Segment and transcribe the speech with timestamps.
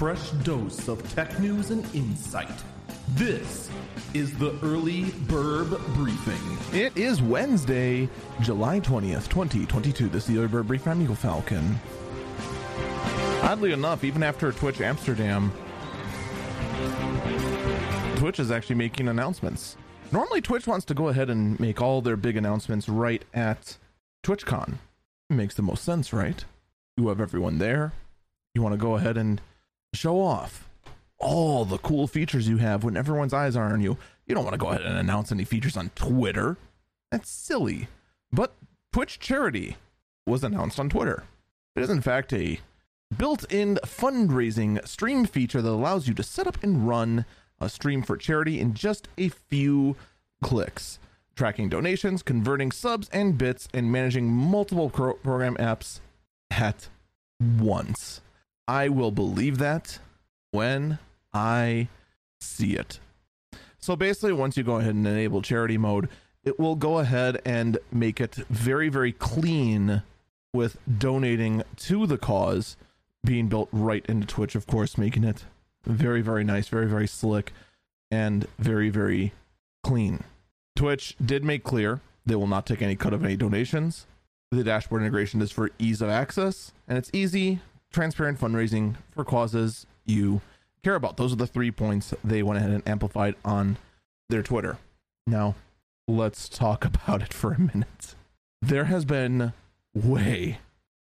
[0.00, 2.48] fresh dose of tech news and insight.
[3.16, 3.68] This
[4.14, 6.40] is the Early Bird Briefing.
[6.72, 8.08] It is Wednesday,
[8.40, 10.08] July 20th, 2022.
[10.08, 10.92] This is the Early Bird Briefing.
[10.92, 11.78] I'm Eagle Falcon.
[13.42, 15.52] Oddly enough, even after Twitch Amsterdam,
[18.16, 19.76] Twitch is actually making announcements.
[20.12, 23.76] Normally, Twitch wants to go ahead and make all their big announcements right at
[24.24, 24.78] TwitchCon.
[25.28, 26.42] It makes the most sense, right?
[26.96, 27.92] You have everyone there.
[28.54, 29.42] You want to go ahead and
[29.94, 30.68] show off
[31.18, 33.98] all the cool features you have when everyone's eyes are on you.
[34.26, 36.56] You don't want to go ahead and announce any features on Twitter.
[37.10, 37.88] That's silly.
[38.32, 38.54] But
[38.92, 39.76] Twitch Charity
[40.26, 41.24] was announced on Twitter.
[41.76, 42.60] It is, in fact, a
[43.16, 47.24] built in fundraising stream feature that allows you to set up and run
[47.60, 49.96] a stream for charity in just a few
[50.42, 50.98] clicks,
[51.36, 56.00] tracking donations, converting subs and bits, and managing multiple pro- program apps
[56.50, 56.88] at
[57.58, 58.20] once.
[58.70, 59.98] I will believe that
[60.52, 61.00] when
[61.34, 61.88] I
[62.40, 63.00] see it.
[63.80, 66.08] So basically, once you go ahead and enable charity mode,
[66.44, 70.04] it will go ahead and make it very, very clean
[70.52, 72.76] with donating to the cause
[73.24, 75.46] being built right into Twitch, of course, making it
[75.84, 77.52] very, very nice, very, very slick,
[78.08, 79.32] and very, very
[79.82, 80.22] clean.
[80.76, 84.06] Twitch did make clear they will not take any cut of any donations.
[84.52, 87.58] The dashboard integration is for ease of access, and it's easy,
[87.90, 90.40] transparent fundraising for causes you
[90.82, 91.16] care about.
[91.16, 93.78] Those are the three points they went ahead and amplified on
[94.28, 94.78] their Twitter.
[95.26, 95.54] Now,
[96.08, 98.14] let's talk about it for a minute.
[98.62, 99.52] There has been
[99.94, 100.58] way,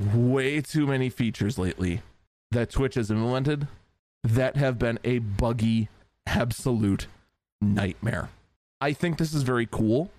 [0.00, 2.02] way too many features lately
[2.50, 3.68] that Twitch has implemented
[4.24, 5.88] that have been a buggy,
[6.26, 7.06] absolute
[7.60, 8.30] nightmare.
[8.80, 10.10] I think this is very cool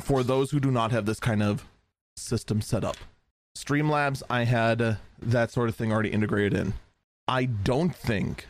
[0.00, 1.66] for those who do not have this kind of
[2.16, 2.96] system set up.
[3.58, 6.74] Streamlabs, I had uh, that sort of thing already integrated in.
[7.26, 8.46] I don't think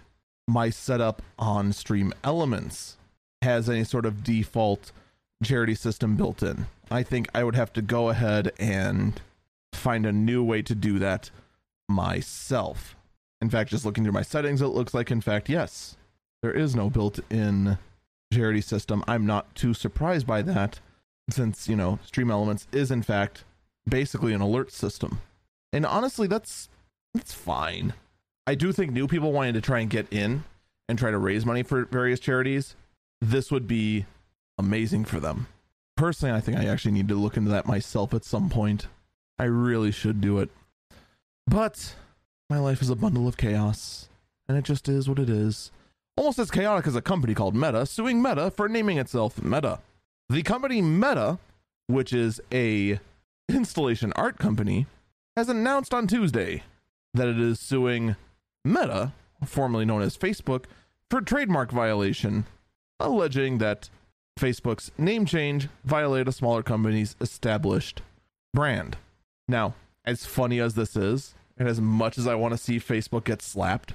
[0.47, 2.99] my setup on Stream Elements
[3.41, 4.93] has any sort of default
[5.43, 6.67] charity system built in.
[6.91, 9.19] I think I would have to go ahead and
[9.73, 11.31] find a new way to do that
[11.89, 12.95] myself.
[13.41, 15.97] In fact, just looking through my settings, it looks like, in fact, yes,
[16.43, 17.79] there is no built in
[18.31, 19.03] charity system.
[19.09, 20.81] I'm not too surprised by that
[21.31, 23.45] since, you know, Stream Elements is, in fact,
[23.89, 25.21] basically an alert system.
[25.73, 26.69] And honestly, that's
[27.15, 27.95] that's fine.
[28.47, 30.45] I do think new people wanting to try and get in
[30.89, 32.75] and try to raise money for various charities,
[33.21, 34.07] this would be
[34.57, 35.47] amazing for them.
[35.97, 38.87] Personally, I think I actually need to look into that myself at some point.
[39.39, 40.51] I really should do it.
[41.47, 41.95] But
[42.49, 44.09] my life is a bundle of chaos,
[44.49, 45.71] and it just is what it is.
[46.17, 49.81] Almost as chaotic as a company called Meta suing Meta for naming itself Meta.
[50.29, 51.39] The company Meta,
[51.87, 52.99] which is a
[53.49, 54.87] installation art company,
[55.37, 56.63] has announced on Tuesday
[57.15, 58.17] that it is suing
[58.65, 59.13] Meta,
[59.45, 60.65] formerly known as Facebook,
[61.11, 62.47] for trademark violation,
[63.01, 63.89] alleging that
[64.39, 68.03] Facebook's name change violated a smaller company's established
[68.53, 68.97] brand.
[69.47, 73.25] Now, as funny as this is, and as much as I want to see Facebook
[73.25, 73.95] get slapped,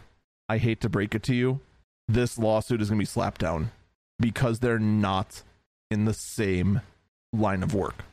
[0.49, 1.61] I hate to break it to you,
[2.07, 3.71] this lawsuit is going to be slapped down
[4.19, 5.43] because they're not
[5.89, 6.81] in the same
[7.31, 8.03] line of work.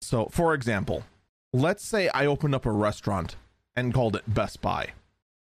[0.00, 1.04] So, for example,
[1.52, 3.36] let's say I opened up a restaurant
[3.76, 4.92] and called it Best Buy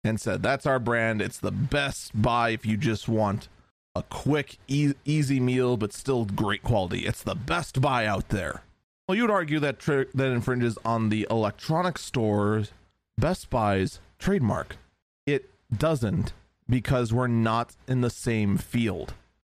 [0.04, 1.22] and said, That's our brand.
[1.22, 3.48] It's the best buy if you just want
[3.96, 7.06] a quick, e- easy meal, but still great quality.
[7.06, 8.62] It's the best buy out there.
[9.08, 12.72] Well, you would argue that tri- that infringes on the electronic stores
[13.18, 14.78] Best Buy's trademark.
[15.26, 16.34] It doesn't
[16.70, 19.14] because we're not in the same field.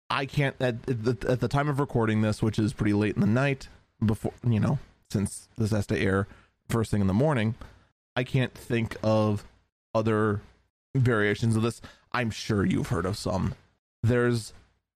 [0.10, 3.22] I can't at, the, at the time of recording this, which is pretty late in
[3.22, 3.68] the night,
[4.06, 4.80] before you know,
[5.10, 6.28] since this has to air
[6.70, 7.56] first thing in the morning.
[8.16, 9.44] I can't think of
[9.94, 10.42] other
[10.96, 11.81] variations of this.
[12.12, 13.56] I'm sure you've heard of some.
[14.04, 14.54] There's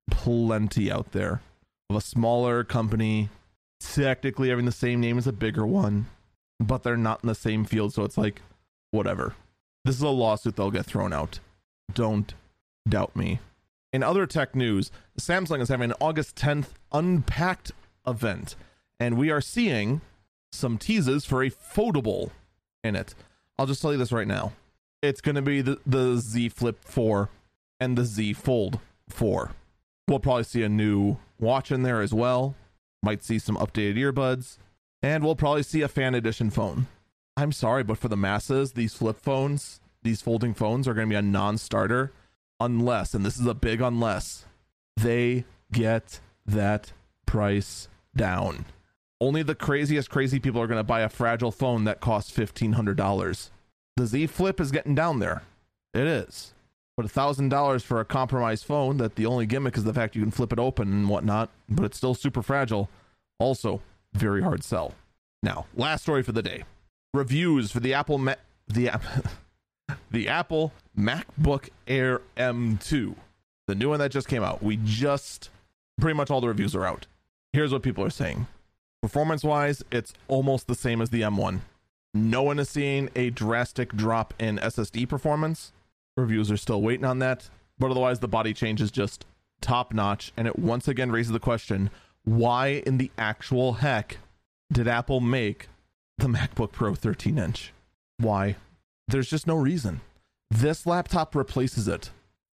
[0.09, 1.41] plenty out there
[1.89, 3.29] of a smaller company
[3.79, 6.07] technically having the same name as a bigger one,
[6.59, 7.93] but they're not in the same field.
[7.93, 8.41] So it's like,
[8.91, 9.35] whatever.
[9.85, 11.39] This is a lawsuit that'll get thrown out.
[11.93, 12.33] Don't
[12.87, 13.39] doubt me.
[13.91, 17.71] In other tech news, Samsung is having an August 10th Unpacked
[18.07, 18.55] event,
[18.99, 20.01] and we are seeing
[20.51, 22.31] some teases for a foldable
[22.83, 23.15] in it.
[23.57, 24.53] I'll just tell you this right now.
[25.01, 27.29] It's going to be the, the Z Flip 4
[27.79, 28.79] and the Z Fold
[29.09, 29.51] 4.
[30.07, 32.55] We'll probably see a new watch in there as well.
[33.01, 34.57] Might see some updated earbuds.
[35.01, 36.87] And we'll probably see a fan edition phone.
[37.35, 41.13] I'm sorry, but for the masses, these flip phones, these folding phones are going to
[41.13, 42.11] be a non starter
[42.59, 44.45] unless, and this is a big unless,
[44.95, 46.93] they get that
[47.25, 48.65] price down.
[49.23, 53.51] Only the craziest crazy people are going to buy a fragile phone that costs $1,500.
[53.95, 55.43] The Z Flip is getting down there.
[55.93, 56.53] It is.
[56.97, 60.21] But thousand dollars for a compromised phone that the only gimmick is the fact you
[60.21, 62.89] can flip it open and whatnot, but it's still super fragile.
[63.39, 63.81] Also,
[64.13, 64.93] very hard sell.
[65.41, 66.65] Now, last story for the day.
[67.13, 68.35] Reviews for the Apple Ma-
[68.67, 69.03] the app
[70.11, 73.15] the Apple MacBook Air M2.
[73.67, 74.61] The new one that just came out.
[74.61, 75.49] We just
[75.97, 77.07] pretty much all the reviews are out.
[77.53, 78.47] Here's what people are saying.
[79.03, 81.59] Performance wise, it's almost the same as the M1.
[82.13, 85.73] No one is seeing a drastic drop in SSD performance.
[86.15, 89.25] Reviews are still waiting on that, but otherwise, the body change is just
[89.59, 90.31] top notch.
[90.37, 91.89] And it once again raises the question
[92.23, 94.19] why in the actual heck
[94.71, 95.67] did Apple make
[96.17, 97.73] the MacBook Pro 13 inch?
[98.19, 98.55] Why?
[99.09, 99.99] There's just no reason.
[100.49, 102.11] This laptop replaces it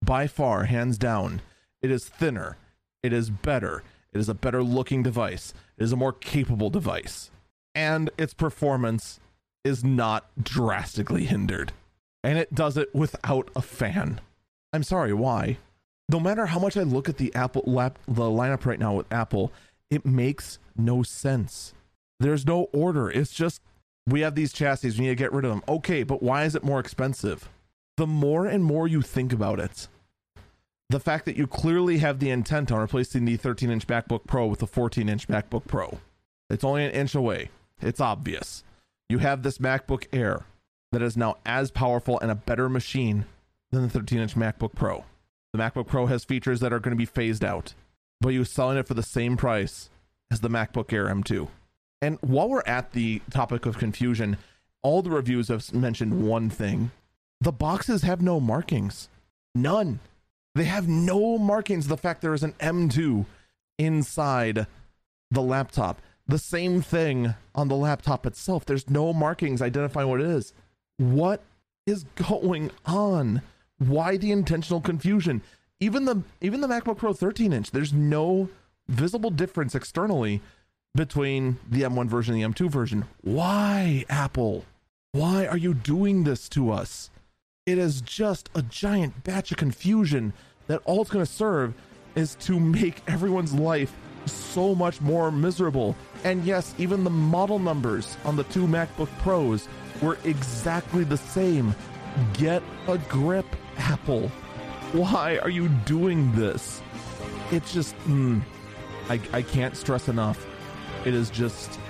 [0.04, 1.40] by far, hands down.
[1.80, 2.58] It is thinner,
[3.02, 3.82] it is better,
[4.14, 7.30] it is a better looking device, it is a more capable device,
[7.74, 9.20] and its performance
[9.64, 11.72] is not drastically hindered.
[12.22, 14.20] And it does it without a fan.
[14.72, 15.58] I'm sorry, why?
[16.08, 19.12] No matter how much I look at the Apple lap, the lineup right now with
[19.12, 19.52] Apple,
[19.90, 21.74] it makes no sense.
[22.20, 23.10] There's no order.
[23.10, 23.60] It's just
[24.06, 25.62] we have these chassis, we need to get rid of them.
[25.68, 27.48] Okay, but why is it more expensive?
[27.96, 29.88] The more and more you think about it,
[30.90, 34.46] the fact that you clearly have the intent on replacing the 13 inch MacBook Pro
[34.46, 35.98] with a 14 inch MacBook Pro,
[36.50, 37.50] it's only an inch away.
[37.80, 38.64] It's obvious
[39.08, 40.44] you have this MacBook Air
[40.92, 43.26] that is now as powerful and a better machine
[43.70, 45.04] than the 13 inch MacBook Pro.
[45.52, 47.74] The MacBook Pro has features that are going to be phased out,
[48.20, 49.90] but you're selling it for the same price
[50.30, 51.48] as the MacBook Air M2.
[52.02, 54.36] And while we're at the topic of confusion,
[54.82, 56.90] all the reviews have mentioned one thing
[57.40, 59.08] the boxes have no markings.
[59.54, 60.00] None.
[60.54, 61.88] They have no markings.
[61.88, 63.26] The fact there is an M2
[63.78, 64.66] inside
[65.30, 68.64] the laptop the same thing on the laptop itself.
[68.64, 70.52] There's no markings identifying what it is.
[70.96, 71.42] What
[71.86, 73.42] is going on?
[73.78, 75.42] Why the intentional confusion?
[75.80, 78.48] Even the even the MacBook Pro 13 inch, there's no
[78.88, 80.40] visible difference externally
[80.94, 83.04] between the M1 version and the M2 version.
[83.22, 84.64] Why, Apple?
[85.12, 87.10] Why are you doing this to us?
[87.66, 90.34] It is just a giant batch of confusion
[90.66, 91.72] that all it's going to serve
[92.14, 93.96] is to make everyone's life
[94.26, 95.96] so much more miserable.
[96.24, 99.66] And yes, even the model numbers on the two MacBook Pros
[100.02, 101.74] were exactly the same.
[102.34, 103.46] Get a grip,
[103.78, 104.28] Apple.
[104.92, 106.82] Why are you doing this?
[107.50, 108.42] It's just, mm,
[109.08, 110.46] I, I can't stress enough.
[111.06, 111.80] It is just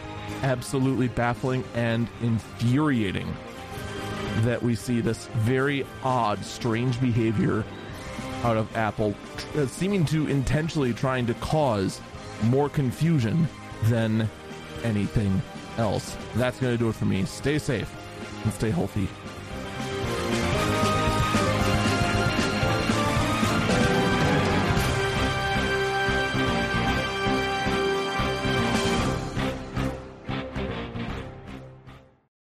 [0.45, 3.35] absolutely baffling and infuriating
[4.43, 7.65] that we see this very odd, strange behavior
[8.43, 9.15] out of Apple,
[9.57, 12.01] uh, seeming to intentionally trying to cause
[12.45, 13.49] more confusion
[13.85, 14.29] than
[14.83, 15.41] anything
[15.79, 16.17] else.
[16.35, 17.25] That's going to do it for me.
[17.25, 17.91] Stay safe
[18.45, 19.09] and stay healthy.